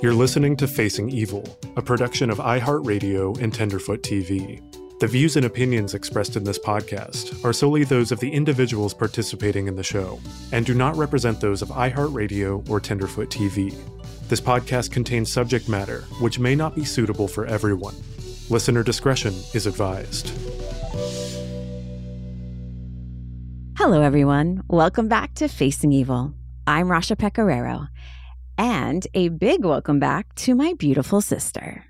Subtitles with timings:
[0.00, 4.62] You're listening to Facing Evil, a production of iHeartRadio and Tenderfoot TV.
[5.00, 9.66] The views and opinions expressed in this podcast are solely those of the individuals participating
[9.66, 10.20] in the show
[10.52, 13.74] and do not represent those of iHeartRadio or Tenderfoot TV.
[14.28, 17.96] This podcast contains subject matter which may not be suitable for everyone.
[18.50, 20.30] Listener discretion is advised.
[23.76, 24.62] Hello, everyone.
[24.68, 26.34] Welcome back to Facing Evil.
[26.68, 27.88] I'm Rasha Pecoraro
[28.58, 31.84] and a big welcome back to my beautiful sister.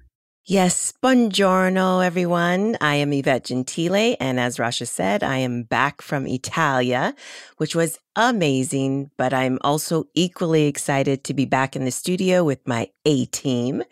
[0.51, 2.79] Yes, buongiorno, everyone.
[2.81, 7.15] I am Yvette Gentile, and as Rasha said, I am back from Italia,
[7.59, 12.67] which was amazing, but I'm also equally excited to be back in the studio with
[12.67, 13.83] my A team.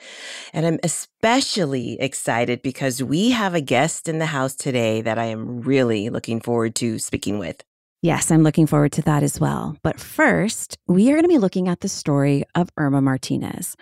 [0.55, 5.27] And I'm especially excited because we have a guest in the house today that I
[5.27, 7.63] am really looking forward to speaking with.
[8.07, 9.77] Yes, I'm looking forward to that as well.
[9.83, 13.77] But first, we are going to be looking at the story of Irma Martinez.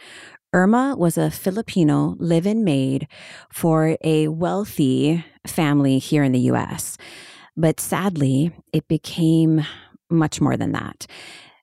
[0.55, 3.07] Irma was a Filipino live in maid
[3.53, 6.97] for a wealthy family here in the US.
[7.55, 9.67] But sadly, it became
[10.09, 11.07] much more than that.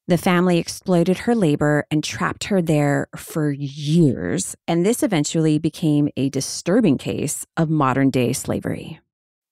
[0.07, 4.55] The family exploited her labor and trapped her there for years.
[4.67, 8.99] And this eventually became a disturbing case of modern day slavery.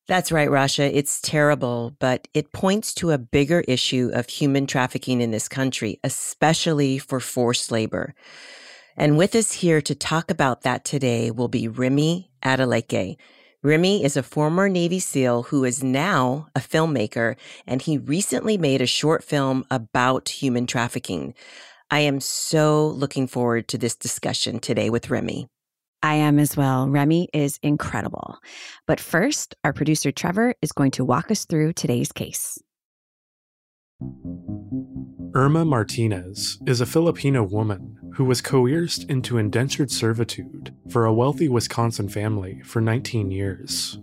[0.10, 0.90] That's right, Rasha.
[0.92, 6.00] It's terrible, but it points to a bigger issue of human trafficking in this country,
[6.04, 8.16] especially for forced labor.
[8.98, 13.18] And with us here to talk about that today will be Remi Adeleke.
[13.62, 17.36] Remi is a former Navy SEAL who is now a filmmaker,
[17.68, 21.36] and he recently made a short film about human trafficking.
[21.92, 25.50] I am so looking forward to this discussion today with Remi.
[26.02, 26.90] I am as well.
[26.90, 28.38] Remi is incredible.
[28.88, 32.58] But first, our producer Trevor is going to walk us through today's case.
[35.36, 41.48] Irma Martinez is a Filipino woman who was coerced into indentured servitude for a wealthy
[41.48, 44.00] Wisconsin family for 19 years.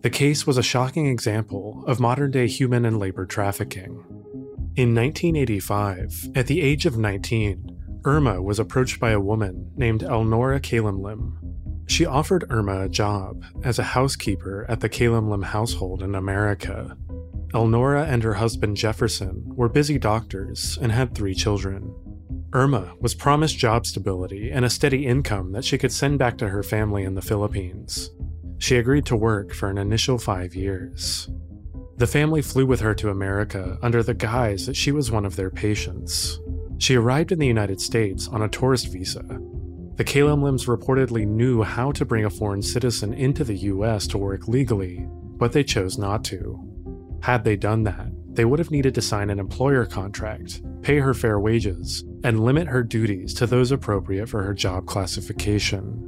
[0.00, 4.04] The case was a shocking example of modern day human and labor trafficking.
[4.76, 7.73] In 1985, at the age of 19,
[8.06, 11.38] Irma was approached by a woman named Elnora Calimlim.
[11.86, 16.96] She offered Irma a job as a housekeeper at the Calimlim household in America.
[17.54, 21.94] Elnora and her husband Jefferson were busy doctors and had three children.
[22.52, 26.48] Irma was promised job stability and a steady income that she could send back to
[26.48, 28.10] her family in the Philippines.
[28.58, 31.30] She agreed to work for an initial five years.
[31.96, 35.36] The family flew with her to America under the guise that she was one of
[35.36, 36.38] their patients.
[36.78, 39.24] She arrived in the United States on a tourist visa.
[39.96, 44.48] The Calimlims reportedly knew how to bring a foreign citizen into the US to work
[44.48, 46.60] legally, but they chose not to.
[47.22, 51.14] Had they done that, they would have needed to sign an employer contract, pay her
[51.14, 56.00] fair wages, and limit her duties to those appropriate for her job classification.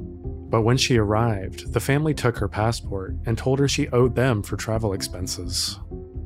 [0.49, 4.43] But when she arrived, the family took her passport and told her she owed them
[4.43, 5.79] for travel expenses.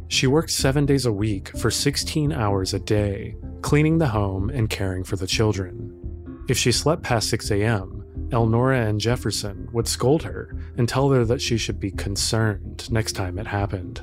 [0.07, 4.69] She worked seven days a week for 16 hours a day, cleaning the home and
[4.69, 5.97] caring for the children.
[6.49, 11.25] If she slept past 6 a.m., Elnora and Jefferson would scold her and tell her
[11.25, 14.01] that she should be concerned next time it happened.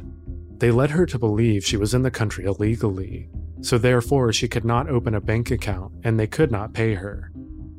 [0.59, 4.65] They led her to believe she was in the country illegally, so therefore she could
[4.65, 7.33] not open a bank account and they could not pay her.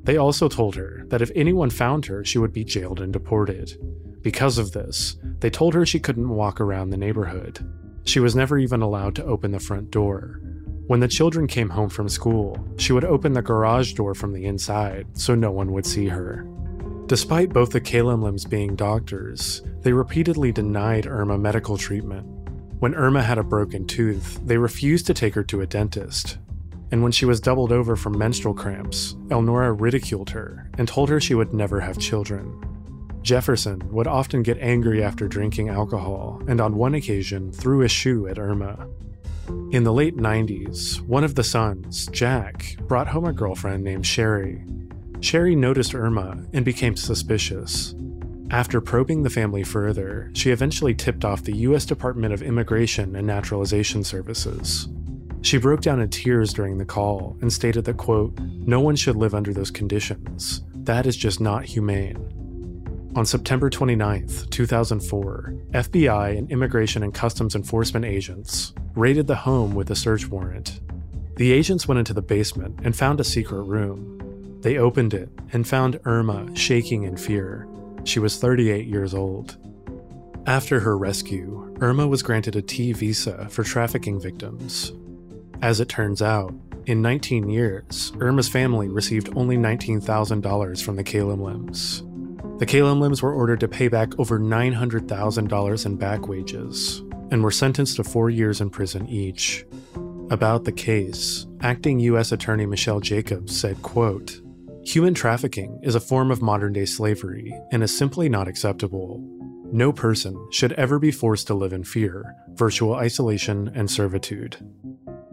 [0.03, 3.77] They also told her that if anyone found her, she would be jailed and deported.
[4.21, 7.59] Because of this, they told her she couldn't walk around the neighborhood.
[8.05, 10.41] She was never even allowed to open the front door.
[10.89, 14.47] When the children came home from school, she would open the garage door from the
[14.47, 16.47] inside so no one would see her.
[17.05, 22.25] Despite both the Calimlims being doctors, they repeatedly denied Irma medical treatment.
[22.79, 26.39] When Irma had a broken tooth, they refused to take her to a dentist.
[26.89, 31.21] And when she was doubled over from menstrual cramps, Elnora ridiculed her and told her
[31.21, 32.65] she would never have children.
[33.21, 38.25] Jefferson would often get angry after drinking alcohol and on one occasion threw a shoe
[38.25, 38.87] at Irma.
[39.71, 44.63] In the late 90s, one of the sons, Jack, brought home a girlfriend named Sherry.
[45.21, 47.93] Sherry noticed Irma and became suspicious.
[48.51, 51.85] After probing the family further, she eventually tipped off the U.S.
[51.85, 54.87] Department of Immigration and Naturalization Services.
[55.41, 59.15] She broke down in tears during the call and stated that, quote, no one should
[59.15, 60.63] live under those conditions.
[60.73, 62.38] That is just not humane.
[63.15, 69.89] On September 29, 2004, FBI and Immigration and Customs Enforcement agents raided the home with
[69.89, 70.79] a search warrant.
[71.35, 74.59] The agents went into the basement and found a secret room.
[74.61, 77.67] They opened it and found Irma shaking in fear.
[78.03, 79.57] She was 38 years old.
[80.45, 84.93] After her rescue, Irma was granted a T visa for trafficking victims.
[85.63, 86.53] As it turns out,
[86.85, 92.08] in 19 years, Irma's family received only $19,000 from the Lims.
[92.59, 96.99] The Lims were ordered to pay back over $900,000 in back wages
[97.31, 99.65] and were sentenced to four years in prison each.
[100.29, 102.33] About the case, acting U.S.
[102.33, 104.41] Attorney Michelle Jacobs said, quote,
[104.83, 109.23] Human trafficking is a form of modern day slavery and is simply not acceptable.
[109.71, 114.57] No person should ever be forced to live in fear, virtual isolation, and servitude.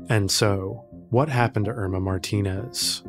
[0.08, 3.02] And so, what happened to Irma Martinez?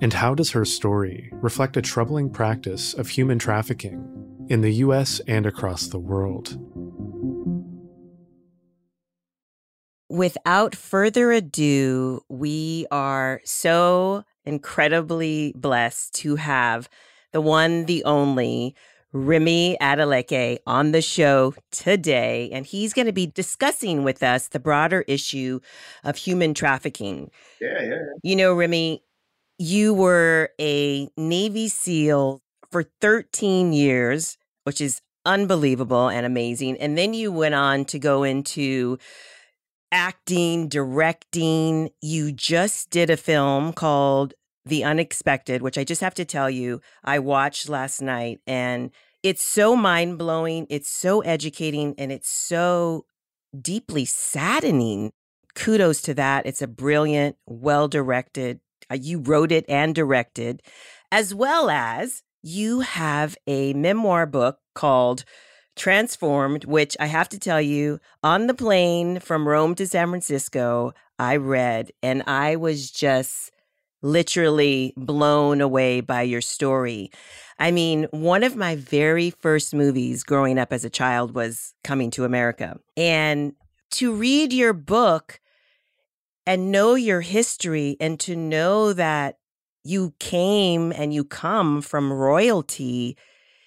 [0.00, 5.20] And how does her story reflect a troubling practice of human trafficking in the US
[5.20, 6.58] and across the world?
[10.10, 16.88] Without further ado, we are so incredibly blessed to have
[17.32, 18.76] the one, the only
[19.12, 24.58] Remi Adeleke on the show today, and he's going to be discussing with us the
[24.58, 25.60] broader issue
[26.02, 27.30] of human trafficking.
[27.60, 27.98] Yeah, yeah.
[28.24, 29.02] You know, Remi,
[29.58, 36.76] you were a Navy SEAL for 13 years, which is unbelievable and amazing.
[36.78, 38.98] And then you went on to go into
[39.92, 41.90] acting, directing.
[42.02, 44.34] You just did a film called
[44.66, 48.90] The Unexpected, which I just have to tell you, I watched last night and
[49.22, 53.06] it's so mind blowing, it's so educating, and it's so
[53.58, 55.12] deeply saddening.
[55.54, 56.44] Kudos to that.
[56.44, 58.60] It's a brilliant, well directed
[58.90, 60.62] Uh, you wrote it and directed,
[61.10, 65.24] as well as you have a memoir book called
[65.76, 70.92] Transformed, which I have to tell you, on the plane from Rome to San Francisco,
[71.18, 73.50] I read and I was just
[74.02, 77.10] literally blown away by your story.
[77.58, 82.10] I mean, one of my very first movies growing up as a child was Coming
[82.12, 82.78] to America.
[82.96, 83.54] And
[83.92, 85.40] to read your book,
[86.46, 89.38] and know your history and to know that
[89.84, 93.16] you came and you come from royalty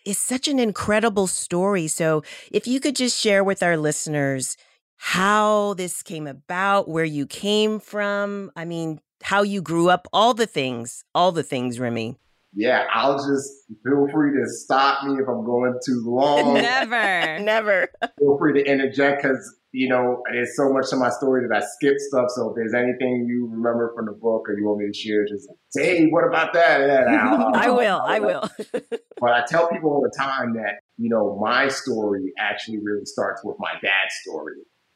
[0.06, 1.88] is such an incredible story.
[1.88, 4.58] So, if you could just share with our listeners
[4.98, 10.34] how this came about, where you came from, I mean, how you grew up, all
[10.34, 12.18] the things, all the things, Remi.
[12.54, 13.52] Yeah, I'll just
[13.84, 16.56] feel free to stop me if I'm going too long.
[16.56, 17.90] never, never.
[18.20, 21.60] Feel free to interject because you know, there's so much to my story that I
[21.60, 22.26] skip stuff.
[22.36, 25.24] So if there's anything you remember from the book or you want me to share,
[25.28, 26.82] just say, hey, what about that?
[27.54, 28.02] I will.
[28.04, 28.50] I will.
[29.22, 33.42] but I tell people all the time that, you know, my story actually really starts
[33.44, 34.56] with my dad's story.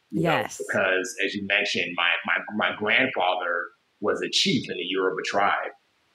[0.09, 0.59] Yes.
[0.59, 3.65] Know, because as you mentioned, my, my, my grandfather
[3.99, 5.73] was a chief in the Yoruba tribe.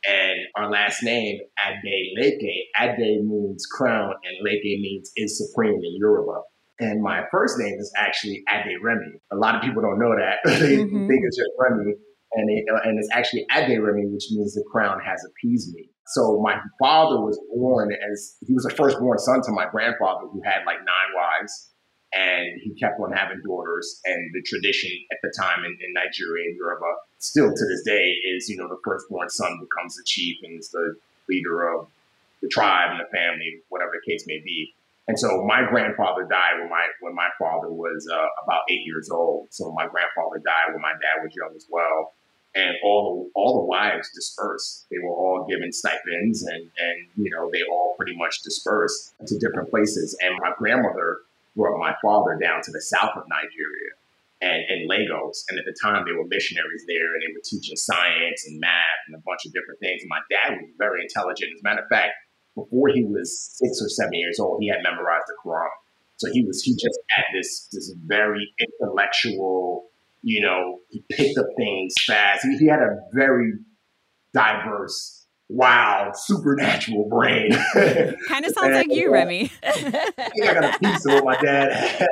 [0.08, 5.96] And our last name, Ade Leke, Ade means crown and Leke means is supreme in
[6.00, 6.40] Yoruba.
[6.78, 9.20] And my first name is actually Ade Remi.
[9.32, 10.38] A lot of people don't know that.
[10.44, 11.08] they mm-hmm.
[11.08, 11.94] think it's just Remi.
[12.32, 15.88] And, it, uh, and it's actually Ade Remi, which means the crown has appeased me.
[16.08, 20.42] So my father was born as, he was the firstborn son to my grandfather who
[20.44, 21.70] had like nine wives.
[22.14, 24.00] And he kept on having daughters.
[24.04, 28.14] And the tradition at the time in, in Nigeria and Yoruba, still to this day,
[28.36, 30.94] is, you know, the firstborn son becomes the chief and is the
[31.28, 31.88] leader of
[32.42, 34.74] the tribe and the family, whatever the case may be.
[35.08, 39.08] And so my grandfather died when my when my father was uh, about eight years
[39.10, 39.48] old.
[39.50, 42.14] So my grandfather died when my dad was young as well.
[42.56, 44.86] And all the, all the wives dispersed.
[44.90, 49.38] They were all given stipends, and and you know they all pretty much dispersed to
[49.38, 50.16] different places.
[50.22, 51.18] And my grandmother
[51.54, 53.92] brought my father down to the south of Nigeria,
[54.40, 55.44] and in Lagos.
[55.48, 59.00] And at the time, they were missionaries there, and they were teaching science and math
[59.06, 60.02] and a bunch of different things.
[60.02, 61.52] And my dad was very intelligent.
[61.54, 62.16] As a matter of fact,
[62.56, 65.68] before he was six or seven years old, he had memorized the Quran.
[66.16, 69.90] So he was he just had this this very intellectual,
[70.22, 72.44] You know, he picked up things fast.
[72.44, 73.52] He, he had a very
[74.32, 77.50] diverse wild, supernatural brain.
[78.28, 79.52] kind of sounds like you, uh, Remi.
[79.62, 82.08] I think I got a piece of what my dad had.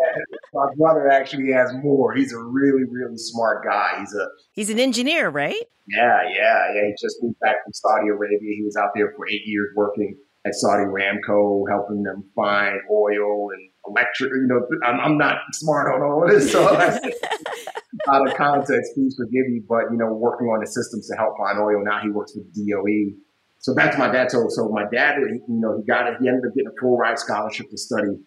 [0.52, 2.14] My brother actually has more.
[2.14, 4.00] He's a really, really smart guy.
[4.00, 5.62] He's a he's an engineer, right?
[5.88, 6.82] Yeah, yeah, yeah.
[6.86, 8.54] He just moved back from Saudi Arabia.
[8.54, 13.50] He was out there for eight years working at Saudi Aramco, helping them find oil
[13.50, 14.30] and electric.
[14.30, 16.66] You know, I'm, I'm not smart on all this, so
[18.08, 18.92] out of context.
[18.94, 21.82] Please forgive me, but you know, working on the systems to help find oil.
[21.84, 23.16] Now he works with DOE.
[23.58, 24.30] So back to my dad.
[24.30, 26.18] So, so my dad, you know, he got it.
[26.20, 28.18] He ended up getting a full ride scholarship to study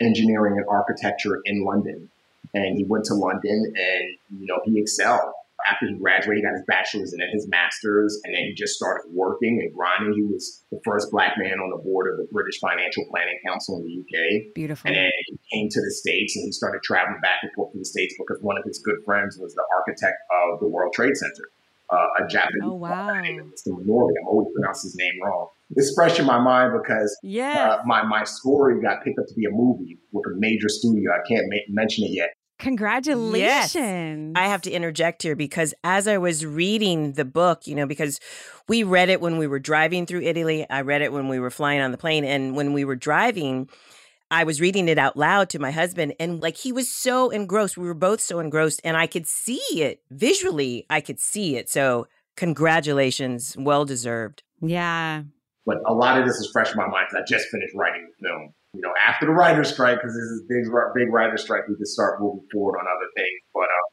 [0.00, 2.10] engineering and architecture in London,
[2.52, 5.32] and he went to London, and you know, he excelled
[5.70, 8.74] after he graduated, he got his bachelor's and then his master's, and then he just
[8.74, 10.14] started working and grinding.
[10.14, 13.78] He was the first black man on the board of the British Financial Planning Council
[13.78, 14.54] in the UK.
[14.54, 14.88] Beautiful.
[14.88, 17.78] And then he came to the States and he started traveling back and forth to
[17.78, 21.16] the States because one of his good friends was the architect of the World Trade
[21.16, 21.50] Center,
[21.90, 22.62] uh, a Japanese.
[22.62, 23.10] Oh, wow.
[23.10, 23.74] Mr.
[23.74, 24.14] Minori.
[24.20, 25.48] I'm always pronounce his name wrong.
[25.74, 27.78] It's fresh in my mind because yeah.
[27.80, 31.10] Uh, my, my story got picked up to be a movie with a major studio.
[31.10, 32.30] I can't ma- mention it yet.
[32.58, 33.74] Congratulations.
[33.74, 34.32] Yes.
[34.34, 38.18] I have to interject here because as I was reading the book, you know, because
[38.68, 41.50] we read it when we were driving through Italy, I read it when we were
[41.50, 42.24] flying on the plane.
[42.24, 43.68] And when we were driving,
[44.30, 47.76] I was reading it out loud to my husband, and like he was so engrossed.
[47.76, 50.84] We were both so engrossed, and I could see it visually.
[50.90, 51.68] I could see it.
[51.68, 53.56] So, congratulations.
[53.56, 54.42] Well deserved.
[54.60, 55.22] Yeah.
[55.64, 58.08] But a lot of this is fresh in my mind because I just finished writing
[58.08, 61.66] the film you know, after the writer's strike, because this is big, big writer's strike,
[61.66, 63.40] we could start moving forward on other things.
[63.54, 63.86] But, uh,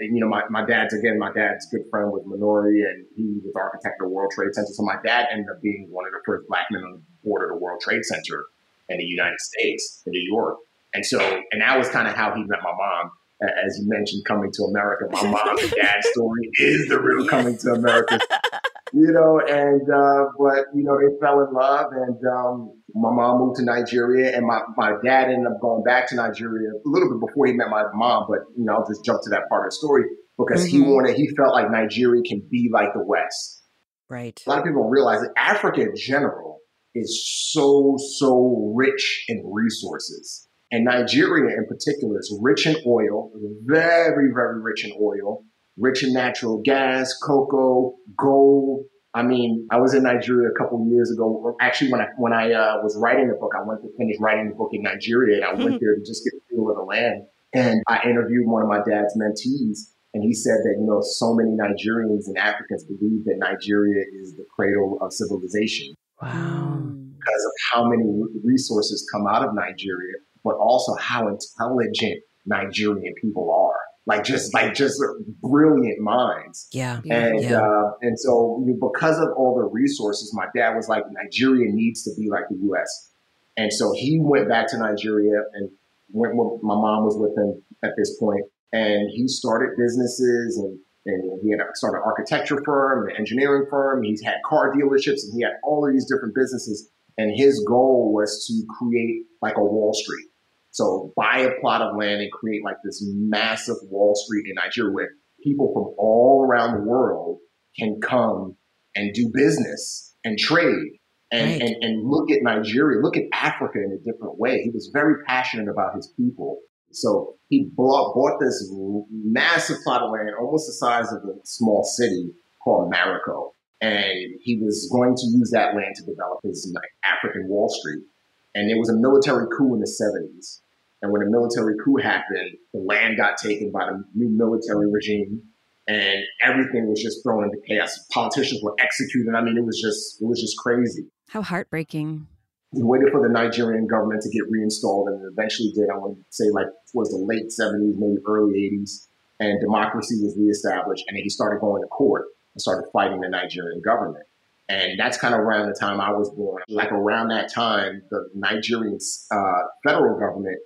[0.00, 3.52] you know, my, my dad's, again, my dad's good friend with Minori, and he was
[3.54, 4.72] architect of the World Trade Center.
[4.72, 7.44] So my dad ended up being one of the first black men on the board
[7.44, 8.46] of the World Trade Center
[8.88, 10.56] in the United States, in New York.
[10.94, 11.20] And so,
[11.52, 13.10] and that was kind of how he met my mom.
[13.42, 17.56] As you mentioned, coming to America, my mom and dad's story is the real coming
[17.58, 18.18] to America
[18.92, 23.38] you know, and uh, but you know they fell in love, and um, my mom
[23.38, 27.10] moved to Nigeria, and my, my dad ended up going back to Nigeria a little
[27.10, 28.26] bit before he met my mom.
[28.28, 30.04] But you know, I'll just jump to that part of the story
[30.36, 30.84] because mm-hmm.
[30.84, 33.62] he wanted, he felt like Nigeria can be like the West.
[34.08, 34.40] Right.
[34.44, 36.58] A lot of people don't realize that Africa in general
[36.94, 43.30] is so so rich in resources, and Nigeria in particular is rich in oil,
[43.64, 45.44] very very rich in oil
[45.80, 48.84] rich in natural gas, cocoa, gold.
[49.12, 51.56] I mean, I was in Nigeria a couple years ago.
[51.60, 54.50] Actually, when I when I uh, was writing the book, I went to finish writing
[54.50, 55.78] the book in Nigeria, and I went mm-hmm.
[55.80, 57.26] there to just get a feel of the land.
[57.52, 61.34] And I interviewed one of my dad's mentees, and he said that you know so
[61.34, 65.94] many Nigerians and Africans believe that Nigeria is the cradle of civilization.
[66.22, 66.78] Wow!
[66.78, 68.06] Because of how many
[68.44, 74.74] resources come out of Nigeria, but also how intelligent Nigerian people are like just like
[74.74, 75.02] just
[75.42, 76.68] brilliant minds.
[76.72, 77.00] Yeah.
[77.08, 77.60] And yeah.
[77.60, 82.10] Uh, and so because of all the resources, my dad was like, Nigeria needs to
[82.18, 83.12] be like the U.S.
[83.56, 85.70] And so he went back to Nigeria and
[86.10, 86.34] went.
[86.34, 90.78] With, my mom was with him at this point, and he started businesses and.
[91.06, 94.02] And he had started an architecture firm, an engineering firm.
[94.02, 96.90] He's had car dealerships, and he had all of these different businesses.
[97.16, 100.26] And his goal was to create like a Wall Street
[100.70, 104.92] so buy a plot of land and create like this massive Wall Street in Nigeria
[104.92, 105.08] where
[105.42, 107.38] people from all around the world
[107.78, 108.56] can come
[108.94, 111.00] and do business and trade
[111.32, 111.60] and, right.
[111.60, 114.60] and, and look at Nigeria, look at Africa in a different way.
[114.62, 116.58] He was very passionate about his people.
[116.92, 118.68] So he bought, bought this
[119.10, 122.30] massive plot of land, almost the size of a small city
[122.62, 123.50] called Maroko.
[123.80, 128.04] And he was going to use that land to develop his like, African Wall Street.
[128.54, 130.60] And there was a military coup in the 70s.
[131.02, 135.42] And when the military coup happened, the land got taken by the new military regime
[135.88, 137.98] and everything was just thrown into chaos.
[138.12, 139.34] Politicians were executed.
[139.34, 141.06] I mean, it was just, it was just crazy.
[141.28, 142.26] How heartbreaking.
[142.72, 145.88] We waited for the Nigerian government to get reinstalled and it eventually did.
[145.92, 149.08] I want to say like towards the late 70s, maybe early 80s.
[149.40, 151.04] And democracy was reestablished.
[151.08, 154.24] And then he started going to court and started fighting the Nigerian government.
[154.70, 156.62] And that's kind of around the time I was born.
[156.68, 158.98] Like around that time, the Nigerian
[159.32, 160.58] uh, federal government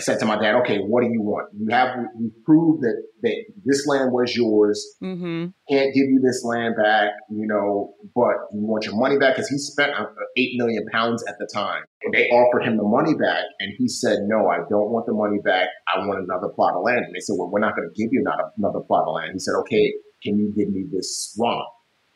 [0.00, 1.48] said to my dad, okay, what do you want?
[1.56, 4.84] You have, you proved that, that this land was yours.
[5.02, 5.54] Mm-hmm.
[5.70, 9.48] Can't give you this land back, you know, but you want your money back because
[9.48, 10.04] he spent uh,
[10.36, 11.82] eight million pounds at the time.
[12.02, 13.44] And they offered him the money back.
[13.60, 15.68] And he said, no, I don't want the money back.
[15.88, 17.06] I want another plot of land.
[17.06, 18.20] And they said, well, we're not going to give you
[18.58, 19.30] another plot of land.
[19.32, 21.64] He said, okay, can you give me this swamp?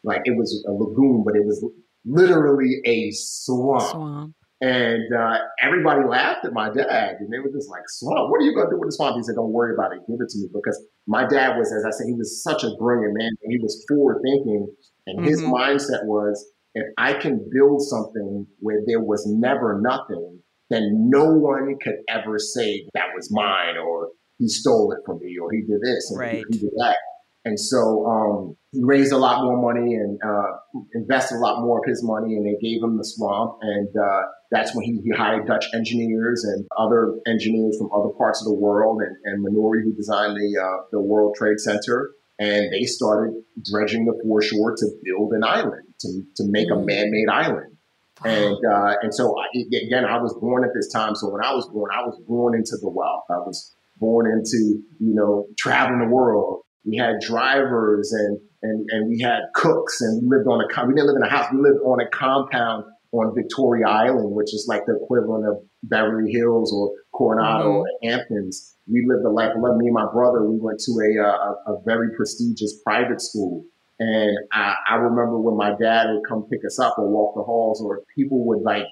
[0.05, 1.65] Like it was a lagoon, but it was
[2.05, 3.91] literally a swamp.
[3.91, 4.35] swamp.
[4.63, 8.45] And uh, everybody laughed at my dad, and they were just like, "Swamp, what are
[8.45, 10.01] you going to do with the swamp?" He said, "Don't worry about it.
[10.07, 10.77] Give it to me." Because
[11.07, 13.31] my dad was, as I said, he was such a brilliant man.
[13.43, 14.69] and He was forward thinking,
[15.07, 15.29] and mm-hmm.
[15.29, 16.37] his mindset was,
[16.75, 22.39] if I can build something where there was never nothing, then no one could ever
[22.39, 26.21] say that was mine or he stole it from me or he did this and
[26.21, 26.45] right.
[26.49, 26.97] he did that.
[27.45, 31.79] And so um, he raised a lot more money and uh, invested a lot more
[31.79, 33.59] of his money, and they gave him the swamp.
[33.63, 38.43] And uh, that's when he, he, hired Dutch engineers and other engineers from other parts
[38.43, 42.11] of the world, and, and Minori, who designed the uh, the World Trade Center.
[42.39, 43.35] And they started
[43.71, 46.81] dredging the foreshore to build an island, to, to make mm.
[46.81, 47.77] a man-made island.
[48.25, 49.47] And uh, and so I,
[49.85, 51.15] again, I was born at this time.
[51.15, 53.25] So when I was born, I was born into the wealth.
[53.31, 59.09] I was born into you know traveling the world we had drivers and, and, and
[59.09, 61.47] we had cooks and we lived on a, we didn't live in a house.
[61.53, 66.31] We lived on a compound on Victoria Island, which is like the equivalent of Beverly
[66.31, 67.77] Hills or Coronado mm-hmm.
[67.77, 68.77] or Hamptons.
[68.91, 69.53] We lived a life.
[69.57, 70.45] Love me and my brother.
[70.45, 73.65] We went to a, a, a very prestigious private school.
[73.99, 77.43] And I, I remember when my dad would come pick us up or walk the
[77.43, 78.87] halls or people would like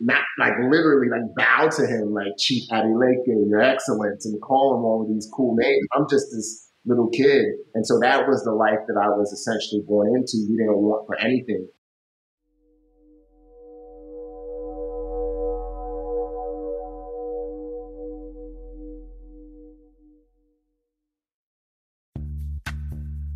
[0.00, 4.84] not like literally like bow to him like Chief Adeleke, Your Excellence, and call him
[4.84, 5.86] all of these cool names.
[5.96, 7.44] I'm just this little kid.
[7.74, 10.46] And so that was the life that I was essentially born into.
[10.48, 11.68] We didn't want for anything.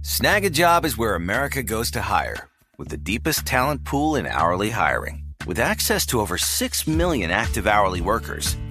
[0.02, 5.22] Snagajob is where America goes to hire, with the deepest talent pool in hourly hiring.
[5.46, 8.56] With access to over 6 million active hourly workers,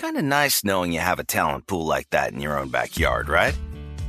[0.00, 3.28] Kind of nice knowing you have a talent pool like that in your own backyard,
[3.28, 3.54] right?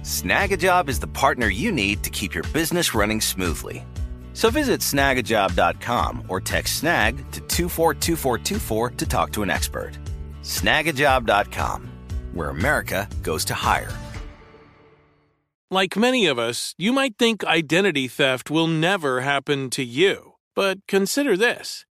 [0.04, 3.86] Snagajob is the partner you need to keep your business running smoothly.
[4.32, 9.91] So visit snagajob.com or text snag to 242424 to talk to an expert.
[10.43, 11.91] Snagajob.com,
[12.32, 13.91] where America goes to hire.
[15.69, 20.36] Like many of us, you might think identity theft will never happen to you.
[20.56, 21.86] But consider this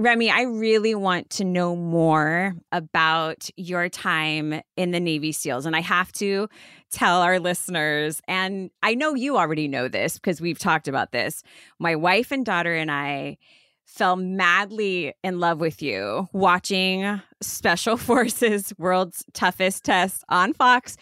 [0.00, 5.66] Remi, I really want to know more about your time in the Navy SEALs.
[5.66, 6.48] And I have to
[6.92, 11.42] tell our listeners, and I know you already know this because we've talked about this.
[11.80, 13.38] My wife and daughter and I
[13.86, 20.96] fell madly in love with you watching Special Forces World's Toughest Test on Fox.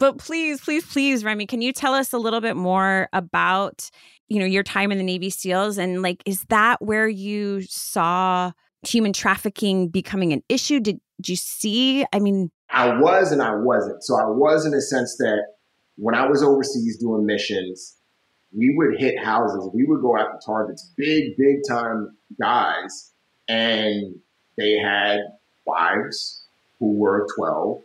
[0.00, 3.90] But please, please, please, Remi, can you tell us a little bit more about
[4.28, 5.78] you know your time in the navy seals?
[5.78, 8.50] And like is that where you saw
[8.82, 10.80] human trafficking becoming an issue?
[10.80, 14.02] Did, did you see i mean i was and i wasn't.
[14.02, 15.42] So i was in a sense that
[15.96, 17.96] when i was overseas doing missions
[18.56, 19.70] we would hit houses.
[19.72, 20.90] We would go after targets.
[20.96, 23.12] Big big time guys.
[23.48, 24.16] And
[24.56, 25.18] they had
[25.66, 26.46] wives
[26.78, 27.82] who were 12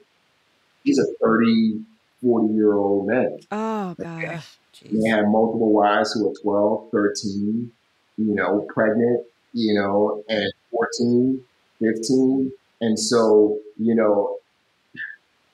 [0.85, 1.83] these are 30
[2.25, 5.01] 40 year old men oh gosh Jeez.
[5.01, 7.71] They had multiple wives who were 12, 13,
[8.17, 11.41] you know, pregnant, you know, and 14,
[11.79, 12.51] 15.
[12.81, 14.37] And so, you know,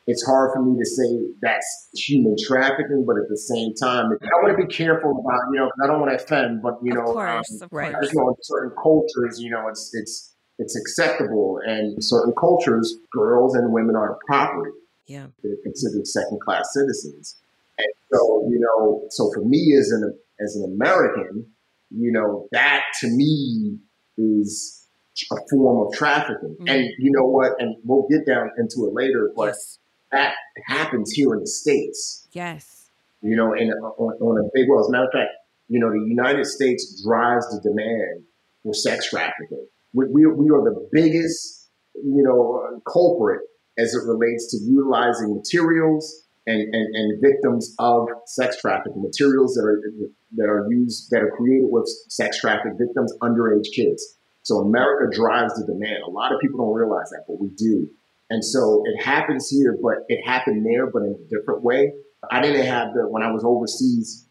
[0.07, 4.27] it's hard for me to say that's human trafficking, but at the same time, I
[4.41, 6.97] want to be careful about, you know, I don't want to offend, but you of
[6.97, 7.95] know, course, um, of course.
[7.95, 12.33] I just know in certain cultures, you know, it's it's it's acceptable, and in certain
[12.33, 14.71] cultures, girls and women are property.
[15.07, 15.27] Yeah.
[15.43, 17.35] They're considered second class citizens,
[17.77, 21.45] and so you know, so for me as an as an American,
[21.89, 23.77] you know, that to me
[24.17, 24.87] is
[25.31, 26.55] a form of trafficking.
[26.61, 26.69] Mhm.
[26.69, 27.51] And you know what?
[27.59, 29.77] And we'll get down into it later, but Yes.
[30.11, 30.33] that
[30.67, 32.27] happens here in the states.
[32.31, 32.89] Yes.
[33.21, 34.79] You know, and on, on a big well.
[34.79, 35.31] As a matter of fact,
[35.67, 38.23] you know, the United States drives the demand
[38.63, 39.67] for sex trafficking.
[39.93, 43.41] We, we, we are the biggest, you know, uh, culprit
[43.77, 49.01] as it relates to utilizing materials and, and, and victims of sex trafficking.
[49.01, 49.81] Materials that are
[50.37, 54.15] that are used that are created with sex trafficked victims, underage kids.
[54.43, 56.03] So America drives the demand.
[56.05, 57.87] A lot of people don't realize that, but we do.
[58.29, 61.93] And so it happens here, but it happened there, but in a different way.
[62.31, 64.25] I didn't have the when I was overseas.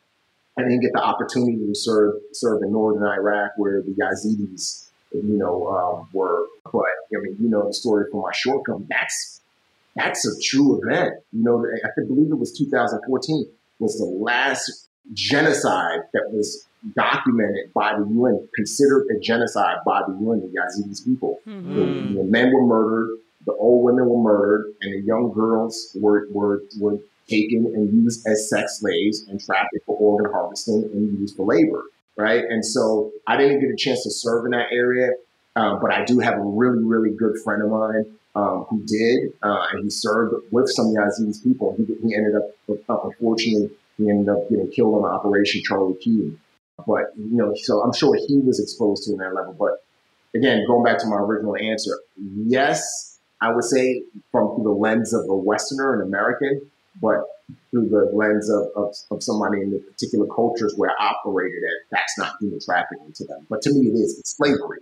[0.58, 5.38] I didn't get the opportunity to serve serve in northern Iraq, where the Yazidis, you
[5.38, 6.46] know, um, were.
[7.14, 8.86] I mean, you know the story from my short film.
[8.88, 9.40] That's
[9.96, 11.14] that's a true event.
[11.32, 13.46] You know, I believe it was 2014
[13.80, 20.12] was the last genocide that was documented by the UN, considered a genocide by the
[20.14, 21.40] UN, the Yazidis people.
[21.46, 21.74] Mhm.
[21.74, 26.28] The, the men were murdered, the old women were murdered, and the young girls were,
[26.32, 31.36] were, were taken and used as sex slaves and trafficked for organ harvesting and used
[31.36, 31.82] for labor,
[32.16, 32.44] right?
[32.48, 35.10] And so I didn't get a chance to serve in that area,
[35.56, 39.32] uh, but I do have a really, really good friend of mine um, who did,
[39.42, 41.74] uh, and he served with some Yazidis people.
[41.76, 42.50] He, he ended up,
[42.88, 46.36] uh, unfortunately, he ended up getting killed on Operation Charlie Key.
[46.86, 49.54] But, you know, so I'm sure he was exposed to in that level.
[49.58, 49.84] But
[50.34, 55.28] again, going back to my original answer, yes, I would say from the lens of
[55.28, 56.70] a Westerner, an American,
[57.02, 57.24] but
[57.70, 61.90] through the lens of, of, of somebody in the particular cultures where I operated at,
[61.90, 63.46] that's not human trafficking to them.
[63.48, 64.18] But to me, it is.
[64.18, 64.78] It's slavery.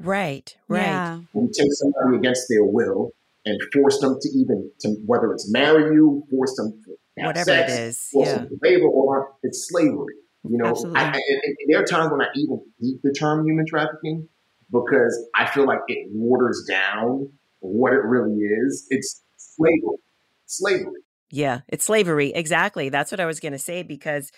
[0.00, 0.56] Right.
[0.68, 0.82] Right.
[0.82, 1.20] Yeah.
[1.32, 3.10] When you take somebody against their will
[3.44, 7.50] and force them to even, to whether it's marry you, force them to have Whatever
[7.50, 8.38] it sex, is, force yeah.
[8.38, 10.14] them to labor, or it's slavery.
[10.48, 11.00] You know, Absolutely.
[11.00, 14.28] I, I, and- and there are times when I even hate the term human trafficking
[14.72, 18.86] because I feel like it waters down what it really is.
[18.88, 19.98] It's slavery.
[20.46, 21.00] Slavery.
[21.30, 22.32] Yeah, it's slavery.
[22.34, 22.88] Exactly.
[22.88, 24.32] That's what I was going to say because,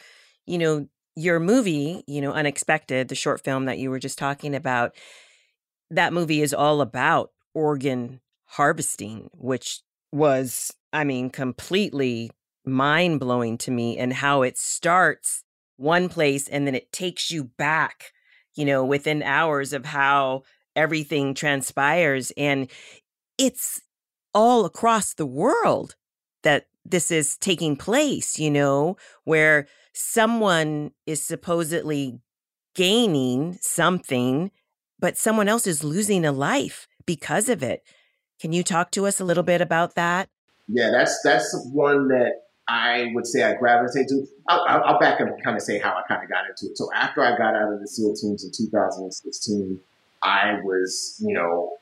[0.44, 4.54] you know, your movie, you know, Unexpected, the short film that you were just talking
[4.54, 4.94] about,
[5.92, 12.30] that movie is all about organ harvesting, which was, I mean, completely
[12.64, 15.44] mind blowing to me and how it starts
[15.76, 18.12] one place and then it takes you back,
[18.54, 20.42] you know, within hours of how
[20.76, 22.32] everything transpires.
[22.36, 22.70] And
[23.38, 23.80] it's
[24.34, 25.96] all across the world
[26.42, 32.20] that this is taking place, you know, where someone is supposedly
[32.74, 34.50] gaining something,
[35.02, 37.82] but someone else is losing a life because of it.
[38.40, 40.30] Can you talk to us a little bit about that?
[40.68, 44.24] Yeah, that's that's one that I would say I gravitate to.
[44.48, 46.78] I'll, I'll, back up and kind of say how I kind of got into it.
[46.78, 49.80] So after I got out of the SEAL teams in 2016,
[50.22, 51.72] I was, you know,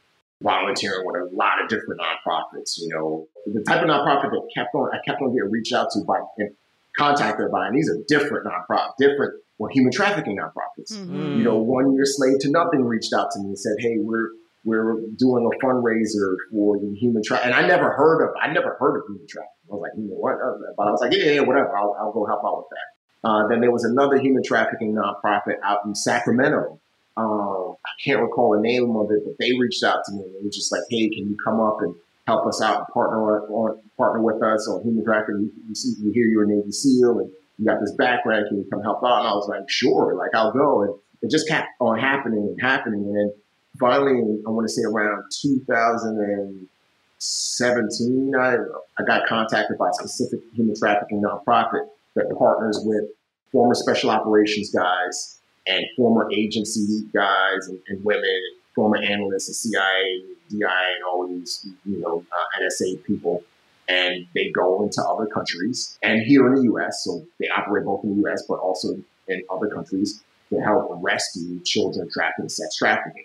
[0.42, 2.78] volunteering with a lot of different nonprofits.
[2.78, 5.88] You know, the type of nonprofit that kept on, I kept on getting reached out
[5.92, 6.54] to by and
[6.96, 10.96] contacted by, and these are different nonprofits, different well, human trafficking nonprofits.
[10.96, 11.36] Mhm.
[11.38, 14.28] You know, one year slave to nothing reached out to me and said, "Hey, we're
[14.64, 18.96] we're doing a fundraiser for human trafficking." And I never heard of I never heard
[18.98, 19.56] of human trafficking.
[19.70, 20.34] I was like, you know what?
[20.34, 21.76] Uh, But I was like, yeah, yeah, whatever.
[21.76, 23.28] I'll, I'll go help out with that.
[23.28, 26.80] Uh, then there was another human trafficking nonprofit out in Sacramento.
[27.16, 30.34] Um, I can't recall the name of it, but they reached out to me and
[30.34, 31.94] they were just like, "Hey, can you come up and
[32.26, 35.40] help us out and partner on partner with us on human trafficking?
[35.40, 38.46] You, you see, you hear you're a Navy SEAL and you got this background.
[38.48, 41.30] Can you come help out?" And I was like, "Sure, like I'll go." And it
[41.30, 43.32] just kept on happening and happening, and then
[43.78, 48.56] finally, I want to say around 2017, I
[48.98, 53.04] I got contacted by a specific human trafficking nonprofit that partners with
[53.52, 58.40] former special operations guys and former agency guys and, and women,
[58.74, 60.56] former analysts of CIA, DI,
[60.94, 63.42] and all these, you know, uh, NSA people.
[63.88, 67.02] And they go into other countries and here in the U.S.
[67.04, 68.44] So they operate both in the U.S.
[68.48, 68.94] but also
[69.26, 73.24] in other countries to help rescue children trapped in sex trafficking.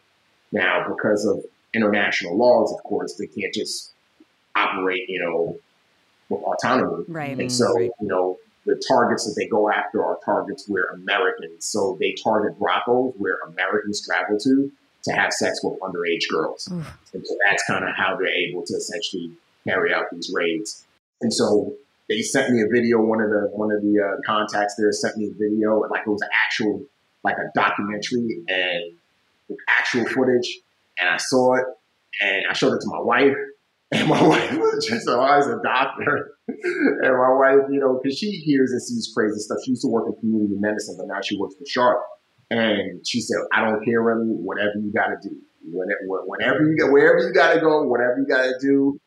[0.51, 1.43] Now, because of
[1.75, 3.91] international laws, of course, they can't just
[4.55, 5.57] operate, you know,
[6.29, 7.03] with autonomy.
[7.07, 7.37] Right.
[7.37, 7.91] And so, Right.
[8.01, 12.57] you know, the targets that they go after are targets where Americans, so they target
[12.57, 14.71] brothels where Americans travel to
[15.05, 16.67] to have sex with underage girls.
[16.71, 16.97] Oof.
[17.13, 19.31] And so that's kind of how they're able to essentially
[19.67, 20.85] carry out these raids.
[21.21, 21.73] And so
[22.09, 23.01] they sent me a video.
[23.01, 26.01] One of the one of the uh, contacts there sent me a video, and like
[26.05, 26.83] it was an actual
[27.23, 28.93] like a documentary and
[29.79, 30.59] actual footage.
[30.99, 31.65] And I saw it,
[32.21, 33.35] and I showed it to my wife.
[33.91, 36.31] And my wife was just, so I was a doctor.
[36.47, 39.59] and my wife, you know, because she hears and sees crazy stuff.
[39.63, 41.99] She used to work in community medicine, but now she works for Sharp.
[42.49, 45.35] And she said, I don't care, really, whatever you got to do.
[45.67, 48.99] Whenever, whenever you go, wherever you got to go, whatever you got to do,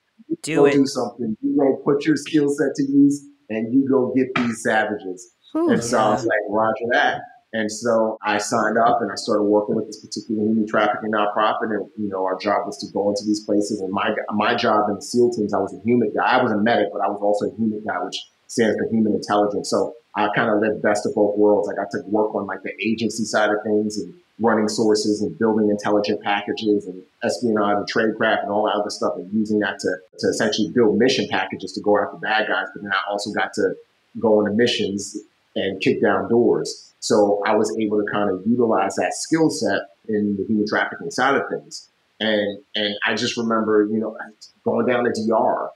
[0.43, 0.73] do go it.
[0.73, 1.37] do something.
[1.41, 5.35] You go put your skill set to use and you go get these savages.
[5.57, 7.21] Ooh, and so I was like, Roger that.
[7.53, 11.73] And so I signed up and I started working with this particular human trafficking nonprofit.
[11.73, 13.81] And, you know, our job was to go into these places.
[13.81, 16.27] And my, my job in the SEAL teams, I was a HUMINT guy.
[16.27, 19.15] I was a medic, but I was also a HUMINT guy, which stands for human
[19.15, 19.71] intelligence.
[19.71, 21.69] So I kind of lived best of both worlds.
[21.69, 25.39] I got to work on like the agency side of things and running sources and
[25.39, 29.79] building intelligent packages and espionage and tradecraft and all that other stuff and using that
[29.79, 32.67] to, to essentially build mission packages to go after bad guys.
[32.75, 33.75] But then I also got to
[34.19, 35.17] go into missions
[35.55, 36.93] and kick down doors.
[36.99, 41.13] So I was able to kind of utilize that skill set in the human trafficking
[41.13, 41.89] side of things.
[42.19, 44.17] And and I just remember, you know,
[44.65, 45.71] going down to DR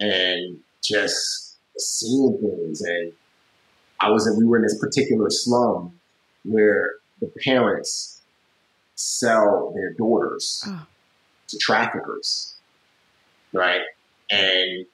[0.00, 2.80] and just seeing things.
[2.82, 3.12] And
[4.00, 5.98] I was in, we were in this particular slum
[6.44, 8.20] where the parents
[8.94, 10.86] sell their daughters Oh.
[11.48, 12.54] to traffickers,
[13.52, 13.80] right?
[14.30, 14.86] And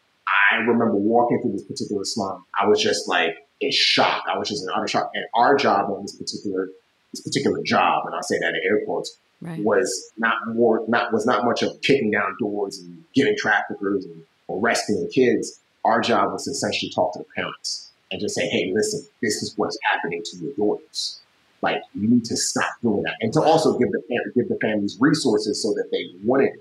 [0.53, 2.45] I remember walking through this particular slum.
[2.61, 4.25] I was just like in shock.
[4.33, 5.11] I was just in utter shock.
[5.15, 6.69] And our job on this particular
[7.13, 9.59] this particular job, and I say that in air quotes, Right.
[9.65, 14.23] was not more not was not much of kicking down doors and getting traffickers and
[14.49, 15.59] arresting kids.
[15.85, 19.43] Our job was to essentially talk to the parents and just say, "Hey, listen, this
[19.43, 21.21] is what's happening to your daughters.
[21.63, 24.03] Like, you need to stop doing that." And to also give the
[24.35, 26.59] give the families resources so that they wouldn't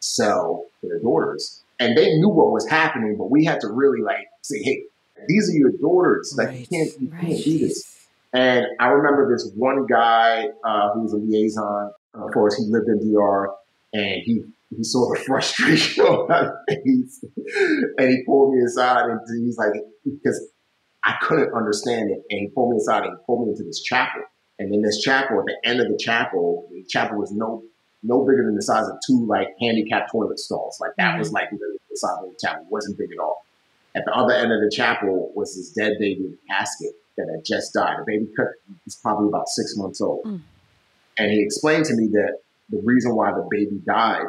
[0.00, 1.62] sell their daughters.
[1.80, 4.84] And they knew what was happening, but we had to really like say, "Hey,
[5.28, 6.34] these are your daughters.
[6.36, 7.20] Like, you can't you right.
[7.20, 7.94] can't do this."
[8.32, 12.56] And I remember this one guy uh, who was a liaison uh, for us.
[12.56, 13.48] He lived in DR,
[13.92, 14.42] and he
[14.76, 17.24] he saw the frustration on my face,
[17.98, 19.72] and he pulled me aside, and he's like,
[20.04, 20.48] because
[21.04, 23.82] I couldn't understand it, and he pulled me aside and he pulled me into this
[23.82, 24.22] chapel,
[24.58, 27.62] and in this chapel, at the end of the chapel, the chapel was no
[28.02, 30.78] no bigger than the size of two like handicapped toilet stalls.
[30.80, 32.62] Like that was like the, the size of the chapel.
[32.62, 33.44] It wasn't big at all.
[33.96, 37.28] At the other end of the chapel was this dead baby in a casket that
[37.30, 37.96] had just died.
[38.00, 38.26] The baby
[38.84, 40.24] was probably about six months old.
[40.24, 40.40] Mm.
[41.16, 42.38] And he explained to me that
[42.70, 44.26] the reason why the baby died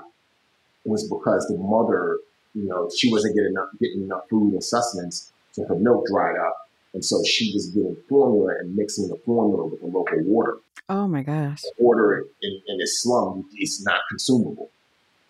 [0.86, 2.20] was because the mother,
[2.54, 6.38] you know, she wasn't getting enough, getting enough food and sustenance, so her milk dried
[6.38, 6.56] up.
[6.96, 10.58] And so she was getting formula and mixing the formula with the local water.
[10.88, 11.62] Oh my gosh.
[11.62, 14.70] The water in, in this slum is not consumable.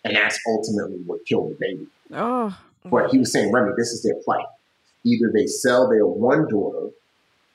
[0.04, 1.86] And that's ultimately what killed the baby.
[2.12, 2.56] Oh.
[2.84, 4.46] But he was saying, Remi, this is their plight.
[5.04, 6.90] Either they sell their one daughter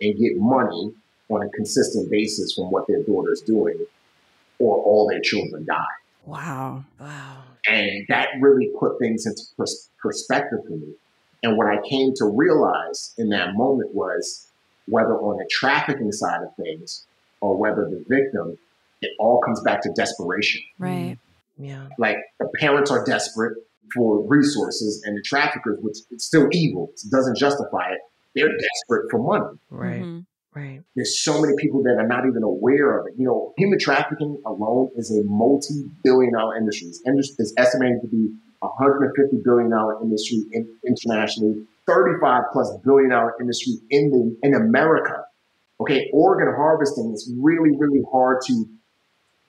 [0.01, 0.93] and get money
[1.29, 3.77] on a consistent basis from what their daughter is doing,
[4.59, 5.79] or all their children die.
[6.25, 6.83] Wow.
[6.99, 7.43] Wow.
[7.65, 10.95] And that really put things into pers- perspective for me.
[11.43, 14.47] And what I came to realize in that moment was
[14.87, 17.05] whether on the trafficking side of things
[17.39, 18.57] or whether the victim,
[19.01, 20.61] it all comes back to desperation.
[20.77, 21.17] Right.
[21.57, 21.87] Yeah.
[21.97, 23.57] Like the parents are desperate
[23.93, 27.99] for resources, and the traffickers, which it's still evil, it doesn't justify it,
[28.35, 29.57] they're desperate for money.
[29.69, 30.01] Right.
[30.01, 30.25] Mhm.
[30.55, 30.81] Right.
[30.95, 33.13] There's so many people that are not even aware of it.
[33.17, 36.87] You know, human trafficking alone is a multi-billion dollar industry.
[36.87, 42.77] It's, indus- it's estimated to be a 150 billion dollar industry in, internationally, 35 plus
[42.85, 45.23] billion dollar industry in the in America.
[45.79, 48.65] Okay, organ harvesting is really, really hard to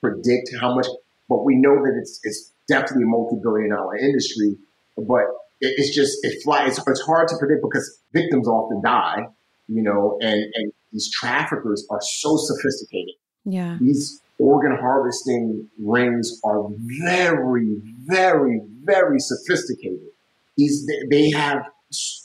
[0.01, 0.87] predict how much,
[1.29, 4.57] but we know that it's it's definitely a multi-billion dollar industry.
[4.97, 5.25] But
[5.61, 6.79] it, it's just it flies.
[6.79, 9.27] It's, it's hard to predict because victims often die.
[9.69, 13.15] You know, and and these traffickers are so sophisticated.
[13.45, 13.77] Yeah.
[13.81, 16.65] These organ harvesting rings are
[17.05, 20.09] very, very, very sophisticated.
[20.57, 21.65] These they- have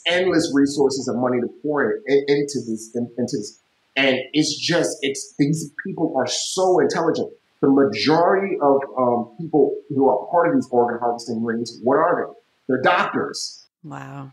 [0.06, 3.58] endless resources of money to pour in, into this in, into this,
[3.96, 7.30] and it's just it's these people are so intelligent.
[7.60, 12.26] The majority of um, people who are part of these organ harvesting rings, what are
[12.26, 12.32] they?
[12.68, 13.66] They're doctors.
[13.82, 14.32] Wow.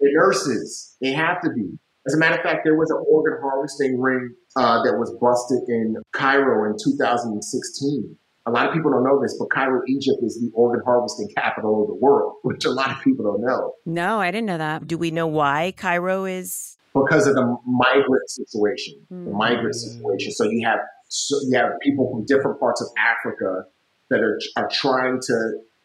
[0.00, 0.96] They're nurses.
[1.00, 1.78] They have to be.
[2.06, 5.68] As a matter of fact, there was an organ harvesting ring uh, that was busted
[5.68, 8.16] in Cairo in 2016.
[8.46, 11.82] A lot of people don't know this, but Cairo, Egypt is the organ harvesting capital
[11.82, 14.86] of the world, which a lot of people don't know No, I didn't know that.
[14.86, 16.72] Do we know why Cairo is?
[16.94, 18.94] because of the migrant situation.
[19.10, 19.36] The Mm.
[19.36, 20.32] migrant situation.
[20.32, 23.64] So you have so you have people from different parts of Africa
[24.10, 25.34] that are, are trying to,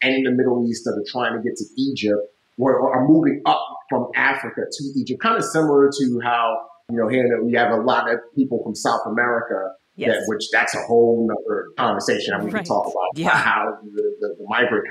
[0.04, 2.22] and in the Middle East that are trying to get to Egypt,
[2.58, 6.58] or, or are moving up from Africa to Egypt, kind of similar to how,
[6.90, 10.16] you know, here we have a lot of people from South America Yes.
[10.16, 12.34] That, which that's a whole other conversation.
[12.34, 12.54] I mean, right.
[12.54, 13.30] we can talk about yeah.
[13.30, 14.88] how the, the, the migrant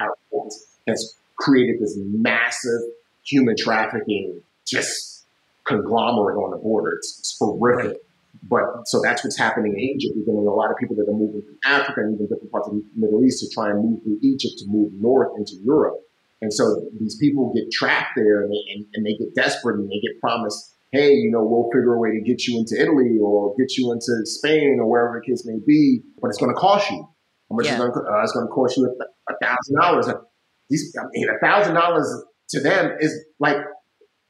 [0.87, 2.81] has created this massive
[3.25, 5.27] human trafficking just
[5.65, 6.93] conglomerate on the border.
[6.97, 7.93] It's, it's horrific.
[7.93, 7.97] Right.
[8.43, 10.15] But so that's what's happening in Egypt.
[10.17, 12.69] You're getting a lot of people that are moving from Africa and even different parts
[12.69, 15.97] of the Middle East to try and move through Egypt to move north into Europe.
[16.43, 16.65] And so
[16.99, 20.19] these people get trapped there and they, and, and they get desperate and they get
[20.21, 23.77] promised, hey, you know, we'll figure a way to get you into Italy or get
[23.77, 27.07] you into Spain or wherever the case may be, but it's going to cost you.
[27.51, 27.75] How much yeah.
[27.75, 28.87] is going to, uh, it's going to cost you
[29.29, 30.09] a thousand dollars.
[30.71, 33.57] These, I mean, a thousand dollars to them is like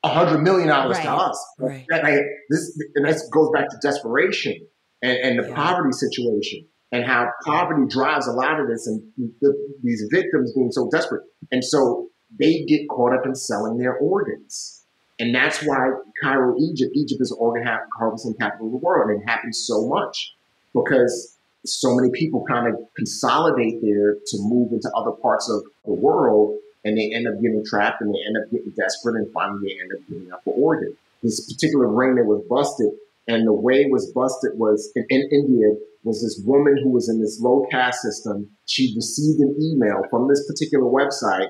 [0.03, 1.05] a hundred million dollars right.
[1.05, 1.47] to us.
[1.59, 1.87] Right.
[1.91, 2.03] Like,
[2.51, 4.57] this, and this goes back to desperation
[5.03, 5.55] and, and the yeah.
[5.55, 9.03] poverty situation and how poverty drives a lot of this and
[9.41, 11.23] the, these victims being so desperate.
[11.53, 14.85] And so they get caught up in selling their organs.
[15.19, 15.91] And that's why
[16.23, 17.67] Cairo, Egypt, Egypt is organ
[17.99, 19.11] harvesting capital of the world.
[19.11, 20.35] And it happens so much
[20.75, 25.93] because so many people kind of consolidate there to move into other parts of the
[25.93, 29.69] world and they end up getting trapped and they end up getting desperate and finally
[29.69, 30.97] they end up giving up the organ.
[31.23, 32.93] This particular ring that was busted
[33.29, 37.09] and the way it was busted was in, in India was this woman who was
[37.09, 38.49] in this low caste system.
[38.67, 41.49] She received an email from this particular website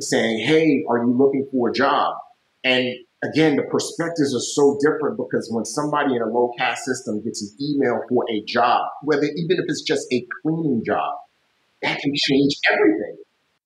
[0.00, 2.14] saying, Hey, are you looking for a job?
[2.64, 2.88] And
[3.22, 7.42] again, the perspectives are so different because when somebody in a low caste system gets
[7.42, 11.14] an email for a job, whether even if it's just a cleaning job,
[11.82, 13.16] that can change everything.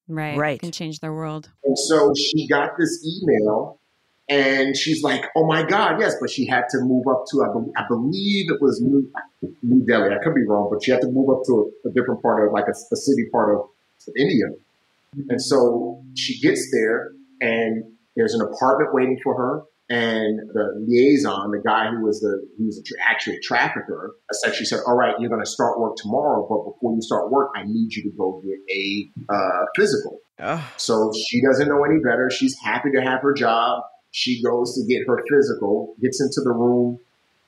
[0.08, 0.36] Right.
[0.36, 0.60] Right.
[0.60, 1.50] Can change their world.
[1.64, 3.80] And so she got this email
[4.28, 6.14] and she's like, oh my God, yes.
[6.20, 9.10] But she had to move up to, I, be- I believe it was New,
[9.62, 10.14] New Delhi.
[10.14, 12.46] I could be wrong, but she had to move up to a, a different part
[12.46, 13.68] of, like a, a city part of
[14.18, 14.46] India.
[15.28, 17.84] And so she gets there and
[18.16, 19.62] there's an apartment waiting for her.
[19.90, 24.80] And the liaison, the guy who was the, he was actually a trafficker, essentially said,
[24.86, 27.92] all right, you're going to start work tomorrow, but before you start work, I need
[27.92, 30.20] you to go get a uh, physical.
[30.78, 32.30] So she doesn't know any better.
[32.30, 33.82] She's happy to have her job.
[34.14, 37.00] She goes to get her physical, gets into the room.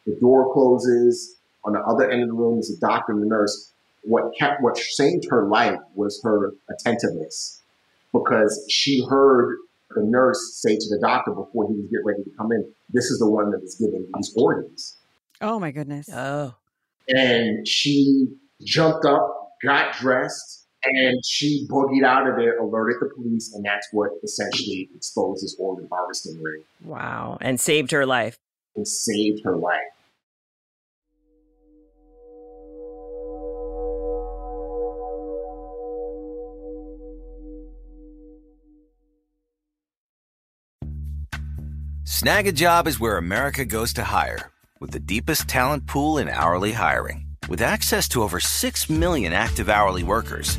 [0.05, 1.37] The door closes.
[1.65, 3.71] On the other end of the room is a doctor and a nurse.
[4.03, 7.63] What kept, what saved her life was her attentiveness
[8.13, 9.59] because she heard
[9.95, 13.13] the nurse say to the doctor before he was getting ready to come in, this
[13.13, 14.97] is the one that is giving these organs.
[15.41, 16.09] Oh my goodness.
[16.13, 16.57] Oh.
[17.09, 18.27] And she
[18.65, 23.87] jumped up, got dressed, and she boogied out of there, alerted the police, and that's
[23.93, 26.63] what essentially exposed this organ harvesting ring.
[26.85, 27.39] Wow.
[27.41, 28.37] And saved her life.
[28.75, 29.81] And saved her life.
[42.05, 47.27] Snagajob is where America goes to hire, with the deepest talent pool in hourly hiring.
[47.49, 50.59] With access to over 6 million active hourly workers,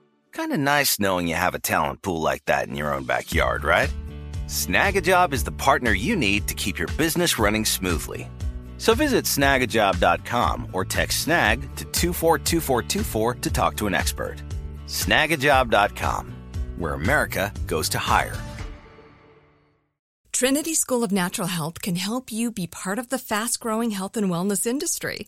[0.31, 3.63] Kind of nice knowing you have a talent pool like that in your own backyard,
[3.63, 3.93] right?
[4.47, 8.29] Snagajob is the partner you need to keep your business running smoothly.
[8.77, 14.37] So visit snagajob.com or text snag to 242424 to talk to an expert.
[14.87, 16.33] Snagajob.com,
[16.77, 18.35] where America goes to hire.
[20.31, 24.17] Trinity School of Natural Health can help you be part of the fast growing health
[24.17, 25.27] and wellness industry.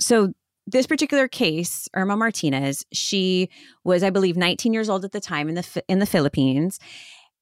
[0.00, 0.32] so
[0.66, 3.48] this particular case, Irma Martinez, she
[3.84, 6.78] was, I believe, 19 years old at the time in the in the Philippines,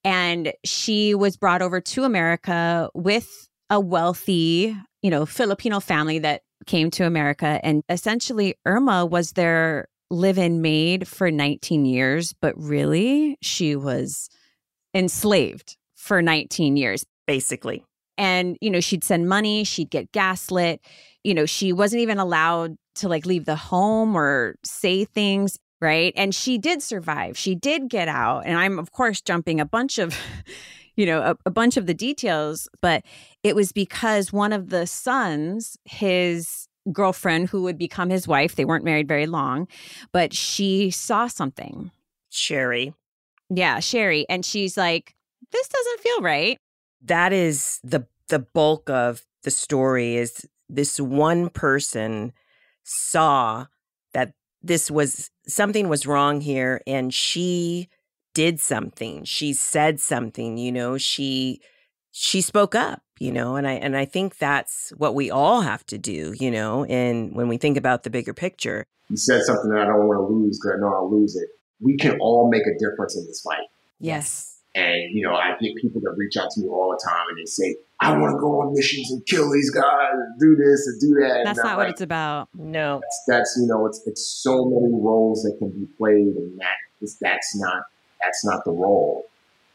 [0.05, 6.43] and she was brought over to America with a wealthy, you know, Filipino family that
[6.67, 12.55] came to America, and essentially Irma was their live in maid for 19 years, but
[12.57, 14.31] really she was
[14.95, 17.05] enslaved for 19 years.
[17.27, 17.85] Basically.
[18.19, 20.81] And, you know, she'd send money, she'd get gaslit.
[21.25, 26.13] You know, she wasn't even allowed to like leave the home or say things right?
[26.17, 27.37] And she did survive.
[27.37, 28.45] She did get out.
[28.45, 30.19] And I'm, of course, jumping a bunch of,
[30.97, 33.05] you know, a, a, bunch of the details, but
[33.43, 38.65] it was because one of the sons, his girlfriend, who would become his wife, they
[38.65, 39.69] weren't married very long,
[40.13, 41.91] but she saw something.
[42.31, 42.95] Sherry.
[43.49, 44.27] Yeah, Sherry.
[44.29, 45.15] And she's like,
[45.53, 46.59] this doesn't feel right.
[47.03, 52.33] That is the the bulk of the story is this one person
[52.85, 53.67] saw
[54.13, 54.33] that
[54.63, 57.89] this was something was wrong here and she
[58.35, 61.61] did something she said something you know she
[62.13, 65.85] she spoke up you know and i and i think that's what we all have
[65.85, 68.87] to do you know and when we think about the bigger picture.
[69.09, 71.49] You said something that i don't want to lose because i know i'll lose it.
[71.81, 73.67] We can all make a difference in this fight.
[74.01, 77.27] Yes and, you know, I get people that reach out to me all the time
[77.31, 80.55] and they say, I want to go on missions and kill these guys and do
[80.55, 81.43] this and do that.
[81.45, 82.49] That's not what it's about.
[82.55, 83.01] No.
[83.01, 86.77] That's, that's, you know, it's, it's so many roles that can be played and that
[87.01, 87.83] is, that's not,
[88.23, 89.25] that's not the role.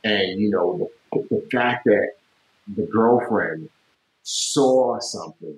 [0.03, 2.11] And, you know, the, the fact that
[2.75, 3.69] the girlfriend
[4.21, 5.57] saw something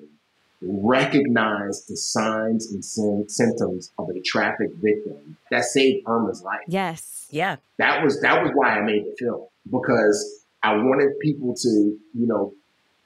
[0.65, 6.61] recognize the signs and symptoms of a traffic victim that saved Irma's life.
[6.67, 7.27] Yes.
[7.29, 7.57] Yeah.
[7.77, 12.27] That was that was why I made the film because I wanted people to, you
[12.27, 12.53] know,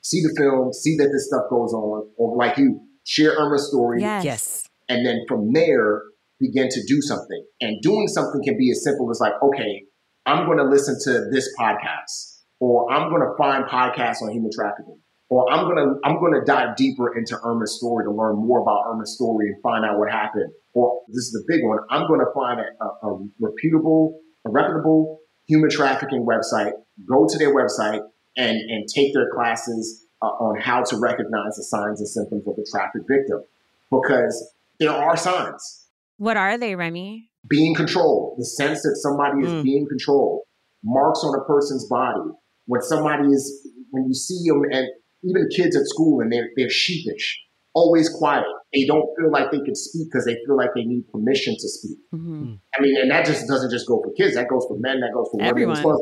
[0.02, 4.02] see the film, see that this stuff goes on, or like you, share Irma's story.
[4.02, 4.24] Yes.
[4.24, 4.70] yes.
[4.88, 6.04] And then from there,
[6.40, 7.46] begin to do something.
[7.62, 9.84] And doing something can be as simple as like, okay,
[10.26, 14.52] I'm going to listen to this podcast, or I'm going to find podcasts on human
[14.54, 15.00] trafficking
[15.30, 19.16] or I'm gonna I'm gonna dive deeper into Irma's story to learn more about Irma's
[19.16, 20.52] story and find out what happened.
[20.74, 21.80] Or this is the big one.
[21.90, 26.72] I'm gonna find a, a, a reputable, a reputable human trafficking website.
[27.08, 28.02] Go to their website
[28.36, 32.56] and and take their classes uh, on how to recognize the signs and symptoms of
[32.58, 33.44] a trafficked victim,
[33.92, 35.86] because there are signs.
[36.18, 37.30] What are they, Remi?
[37.48, 39.64] Being controlled, the sense that somebody is mm.
[39.64, 40.42] being controlled,
[40.84, 42.32] marks on a person's body,
[42.66, 44.88] when somebody is when you see them and
[45.24, 47.40] even kids at school and they're, they're sheepish,
[47.74, 48.46] always quiet.
[48.74, 51.70] They don't feel like they can speak because they feel like they need permission to
[51.70, 51.98] speak.
[52.14, 52.44] Mm-hmm.
[52.44, 52.54] Hmm.
[52.78, 54.36] I mean, and that just doesn't just go for kids.
[54.36, 55.00] That goes for men.
[55.00, 55.78] That goes for Everyone.
[55.78, 55.86] women.
[55.90, 56.02] Well.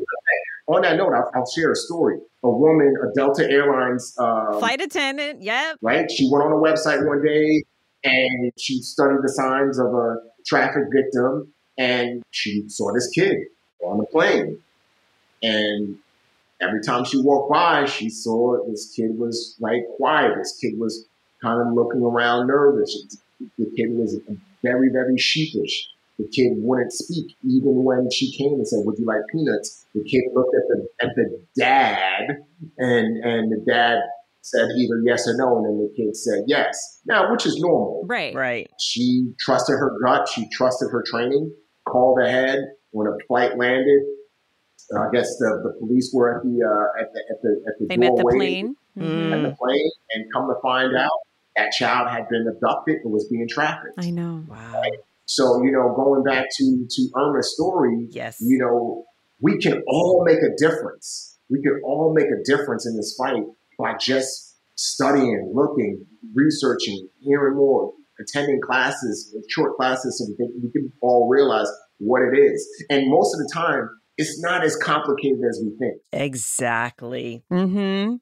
[0.69, 2.17] On that note, I'll, I'll, share a story.
[2.43, 5.41] A woman, a Delta Airlines um, flight attendant.
[5.41, 5.77] Yep.
[5.81, 6.11] Right.
[6.11, 7.63] She went on a website one day
[8.03, 10.15] and she studied the signs of a
[10.45, 13.35] traffic victim, and she saw this kid
[13.83, 14.59] on the plane,
[15.43, 15.97] and
[16.61, 20.33] every time she walked by, she saw this kid was like quiet.
[20.37, 21.07] This kid was
[21.41, 23.17] kind of looking around nervous.
[23.39, 24.19] The kid was
[24.63, 25.89] very, very sheepish.
[26.17, 30.03] The kid wouldn't speak even when she came and said, "Would you like peanuts?" The
[30.03, 32.43] kid looked at the at the dad,
[32.79, 33.99] and and the dad
[34.41, 37.01] said either yes or no, and then the kid said yes.
[37.05, 38.33] Now, which is normal, right?
[38.33, 38.71] Right.
[38.79, 40.27] She trusted her gut.
[40.27, 41.53] She trusted her training.
[41.87, 42.59] Called ahead
[42.91, 44.01] when a flight landed
[44.95, 47.87] I guess the, the police were at the uh, at the at the at the
[47.87, 49.33] they met the plane mm-hmm.
[49.33, 51.19] at the plane, and come to find out
[51.57, 53.95] that child had been abducted and was being trafficked.
[53.97, 54.45] I know.
[54.47, 54.73] Wow.
[54.75, 54.91] Right?
[55.25, 59.03] So you know, going back to to Irma's story, yes, you know,
[59.41, 61.37] we can all make a difference.
[61.49, 63.43] We can all make a difference in this fight
[63.77, 70.71] by just studying, looking, researching, hearing more, attending classes, short classes, so we can, we
[70.71, 71.67] can all realize
[71.99, 72.67] what it is.
[72.89, 76.01] And most of the time, it's not as complicated as we think.
[76.11, 77.43] Exactly.
[77.51, 78.15] Mm-hmm.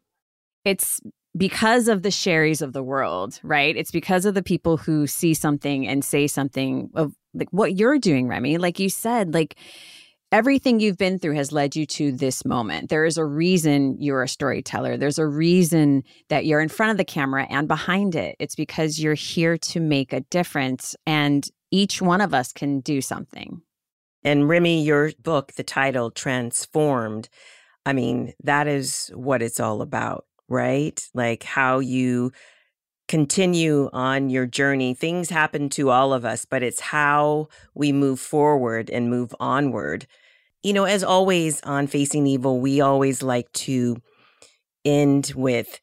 [0.65, 1.01] It's
[1.37, 3.75] because of the Sherrys of the world, right?
[3.75, 7.99] It's because of the people who see something and say something of like what you're
[7.99, 8.57] doing, Remi.
[8.57, 9.55] Like you said, like
[10.31, 12.89] everything you've been through has led you to this moment.
[12.89, 14.97] There is a reason you're a storyteller.
[14.97, 18.35] There's a reason that you're in front of the camera and behind it.
[18.39, 23.01] It's because you're here to make a difference and each one of us can do
[23.01, 23.61] something.
[24.26, 27.30] And Remi, your book, the title Transformed,
[27.86, 30.99] I mean, that is what it's all about, right?
[31.13, 32.32] Like how you
[33.07, 34.95] continue on your journey.
[34.95, 40.07] Things happen to all of us, but it's how we move forward and move onward.
[40.63, 43.97] You know, as always on Facing Evil, we always like to
[44.84, 45.80] end with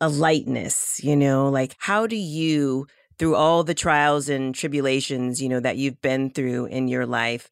[0.00, 2.88] a lightness, you know, like how do you
[3.18, 7.48] through all the trials and tribulations, you know, that you've been through in your life,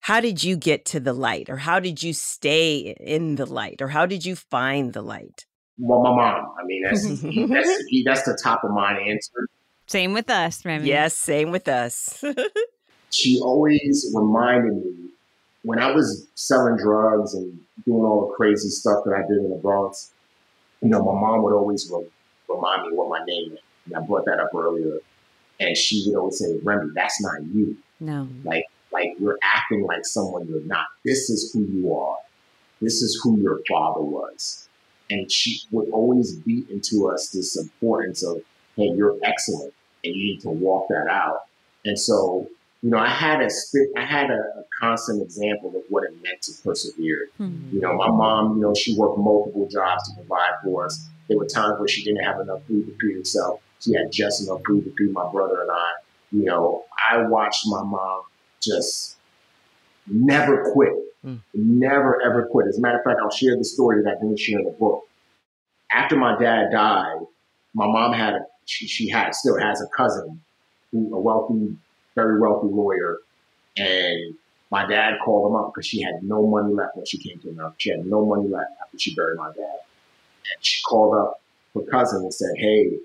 [0.00, 3.82] how did you get to the light or how did you stay in the light
[3.82, 5.46] or how did you find the light?
[5.78, 6.54] Well, my mom.
[6.60, 9.48] I mean, that's that's, that's the top of mind answer.
[9.86, 10.86] Same with us, Remi.
[10.86, 12.22] Yes, same with us.
[13.10, 15.08] she always reminded me
[15.62, 19.50] when I was selling drugs and doing all the crazy stuff that I did in
[19.50, 20.12] the Bronx.
[20.82, 22.06] You know, my mom would always re-
[22.48, 23.58] remind me what my name is.
[23.96, 24.98] I brought that up earlier.
[25.60, 27.76] And she would always say, Remi, that's not you.
[28.00, 28.28] No.
[28.44, 30.86] Like, like you're acting like someone you're not.
[31.04, 32.16] This is who you are.
[32.80, 34.68] This is who your father was.
[35.10, 38.42] And she would always beat into us this importance of,
[38.76, 39.74] hey, you're excellent
[40.04, 41.40] and you need to walk that out.
[41.84, 42.48] And so,
[42.82, 43.48] you know, I had a
[43.96, 47.28] I had a, a constant example of what it meant to persevere.
[47.36, 47.68] Hmm.
[47.72, 51.08] You know, my mom, you know, she worked multiple jobs to provide for us.
[51.28, 53.60] There were times where she didn't have enough food to feed herself.
[53.80, 55.90] She had just enough food to feed my brother and I.
[56.30, 58.22] You know, I watched my mom
[58.60, 59.16] just
[60.06, 60.92] never quit.
[61.24, 61.40] Mm.
[61.54, 62.66] Never ever quit.
[62.68, 64.70] As a matter of fact, I'll share the story that I didn't share in the
[64.72, 65.06] book.
[65.92, 67.20] After my dad died,
[67.74, 70.42] my mom had a she, she had still has a cousin
[70.92, 71.76] who a wealthy,
[72.14, 73.18] very wealthy lawyer,
[73.76, 74.34] and
[74.70, 77.48] my dad called him up because she had no money left when she came to
[77.48, 77.74] America.
[77.78, 79.78] She had no money left after she buried my dad.
[80.54, 81.40] And she called up
[81.74, 82.98] her cousin and said, Hey,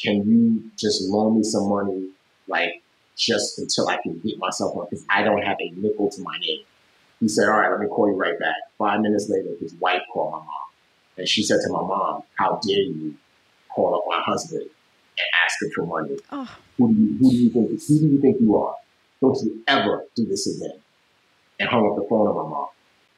[0.00, 2.08] can you just loan me some money,
[2.48, 2.82] like
[3.16, 4.86] just until I can get myself on?
[4.88, 6.64] Because I don't have a nickel to my name.
[7.20, 8.56] He said, All right, let me call you right back.
[8.78, 10.46] Five minutes later, his wife called my mom.
[11.18, 13.14] And she said to my mom, How dare you
[13.74, 16.18] call up my husband and ask him for money?
[16.32, 16.56] Oh.
[16.78, 18.76] Who do you who do you think who do you think you are?
[19.20, 20.80] Don't you ever do this again.
[21.58, 22.68] And hung up the phone on my mom.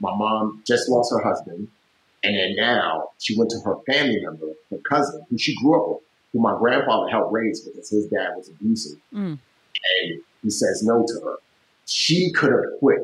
[0.00, 1.68] My mom just lost her husband.
[2.24, 5.88] And then now she went to her family member, her cousin, who she grew up
[5.88, 6.02] with,
[6.32, 8.98] who my grandfather helped raise because his dad was abusive.
[9.12, 9.38] Mm.
[9.38, 11.36] And he says no to her.
[11.86, 13.00] She could have quit,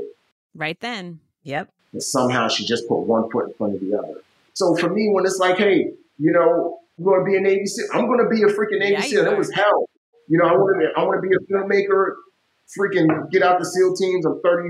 [0.54, 1.20] Right then.
[1.42, 1.68] yep.
[1.92, 4.22] but somehow she just put one foot in front of the other.
[4.54, 7.66] So for me, when it's like, hey, you know, you want to be a Navy
[7.66, 7.86] SEAL?
[7.92, 9.24] I'm going to be a freaking Navy Yeah, SEAL.
[9.24, 9.88] you It was hell.
[10.28, 12.14] You know, I want to, I want to be a filmmaker,
[12.78, 14.24] freaking get out the SEAL teams.
[14.26, 14.68] I'm 30,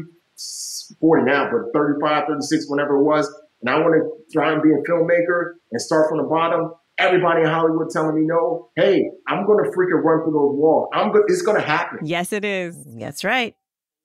[1.01, 3.27] 40 now, but 35, 36, whenever it was.
[3.63, 6.73] And I want to try and be a filmmaker and start from the bottom.
[6.99, 8.71] Everybody in Hollywood telling me no.
[8.77, 10.89] Hey, I'm going to freaking run through those walls.
[10.93, 11.99] I'm go- It's going to happen.
[12.03, 12.77] Yes, it is.
[12.87, 13.55] That's right.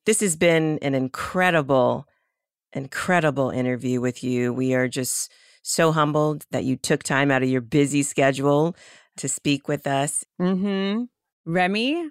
[0.06, 2.06] This has been an incredible,
[2.72, 4.52] incredible interview with you.
[4.52, 5.32] We are just
[5.62, 8.76] so humbled that you took time out of your busy schedule
[9.16, 10.24] to speak with us.
[10.40, 11.04] Mm-hmm.
[11.46, 12.10] Remi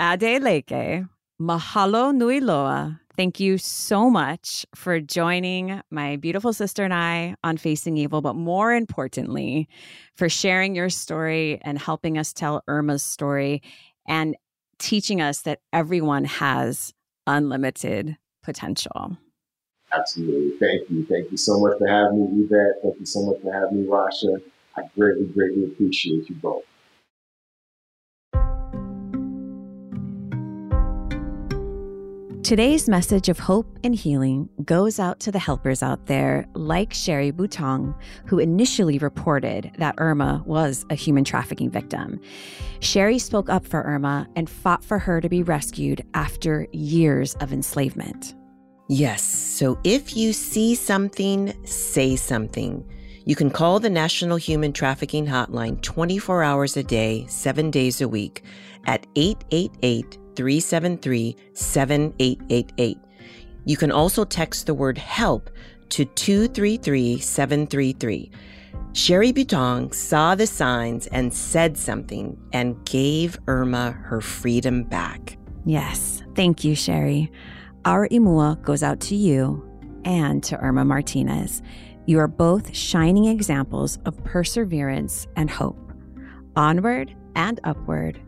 [0.00, 1.08] Adeleke,
[1.40, 3.00] mahalo nui loa.
[3.16, 8.36] Thank you so much for joining my beautiful sister and I on Facing Evil, but
[8.36, 9.68] more importantly,
[10.14, 13.62] for sharing your story and helping us tell Irma's story
[14.06, 14.36] and
[14.78, 16.92] teaching us that everyone has
[17.26, 19.16] unlimited potential.
[19.94, 20.58] Absolutely.
[20.58, 21.06] Thank you.
[21.06, 22.82] Thank you so much for having me, Yvette.
[22.82, 24.42] Thank you so much for having me, Rasha.
[24.76, 26.64] I greatly, greatly appreciate you both.
[32.46, 37.32] Today's message of hope and healing goes out to the helpers out there, like Sherry
[37.32, 37.92] Butong,
[38.24, 42.20] who initially reported that Irma was a human trafficking victim.
[42.78, 47.52] Sherry spoke up for Irma and fought for her to be rescued after years of
[47.52, 48.36] enslavement.
[48.88, 49.24] Yes.
[49.24, 52.88] So if you see something, say something.
[53.24, 58.06] You can call the National Human Trafficking Hotline 24 hours a day, seven days a
[58.06, 58.44] week
[58.84, 62.98] at 888 373 7888.
[63.64, 65.50] You can also text the word help
[65.90, 68.30] to 233 733.
[68.92, 75.36] Sherry Butong saw the signs and said something and gave Irma her freedom back.
[75.64, 77.30] Yes, thank you, Sherry.
[77.84, 79.62] Our imua goes out to you
[80.04, 81.62] and to Irma Martinez.
[82.06, 85.92] You are both shining examples of perseverance and hope.
[86.54, 88.20] Onward and upward.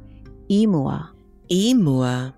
[0.51, 1.09] Imua.
[1.51, 2.35] Imua.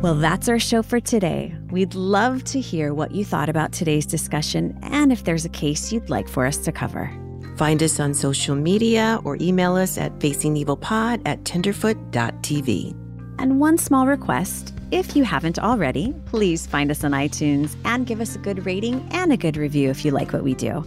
[0.00, 1.54] Well, that's our show for today.
[1.70, 5.92] We'd love to hear what you thought about today's discussion and if there's a case
[5.92, 7.10] you'd like for us to cover.
[7.56, 12.94] Find us on social media or email us at facingevilpod at tenderfoot.tv.
[13.40, 18.22] And one small request if you haven't already, please find us on iTunes and give
[18.22, 20.82] us a good rating and a good review if you like what we do.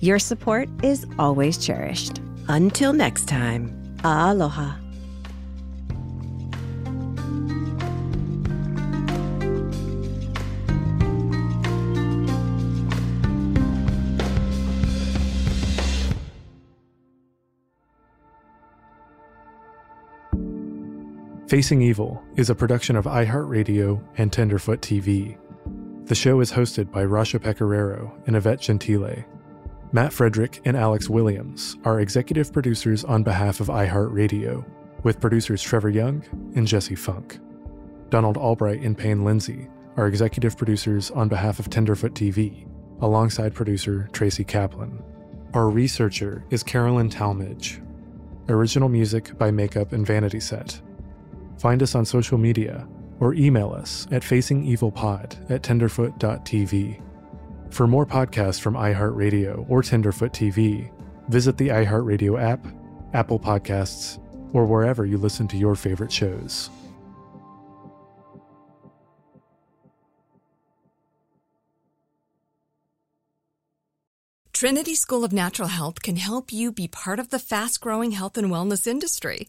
[0.00, 2.20] Your support is always cherished.
[2.48, 3.96] Until next time.
[4.04, 4.76] Aloha.
[21.48, 25.38] Facing Evil is a production of iHeartRadio and Tenderfoot TV.
[26.06, 29.24] The show is hosted by Rasha Pecoraro and Yvette Gentile.
[29.92, 34.64] Matt Frederick and Alex Williams are executive producers on behalf of iHeartRadio,
[35.04, 36.24] with producers Trevor Young
[36.56, 37.38] and Jesse Funk.
[38.10, 42.66] Donald Albright and Payne Lindsay are executive producers on behalf of Tenderfoot TV,
[43.00, 45.02] alongside producer Tracy Kaplan.
[45.54, 47.80] Our researcher is Carolyn Talmadge.
[48.48, 50.80] Original music by Makeup and Vanity Set.
[51.58, 52.88] Find us on social media
[53.20, 57.05] or email us at facingevilpod at tenderfoot.tv.
[57.76, 60.90] For more podcasts from iHeartRadio or Tenderfoot TV,
[61.28, 62.66] visit the iHeartRadio app,
[63.12, 64.18] Apple Podcasts,
[64.54, 66.70] or wherever you listen to your favorite shows.
[74.54, 78.38] Trinity School of Natural Health can help you be part of the fast growing health
[78.38, 79.48] and wellness industry.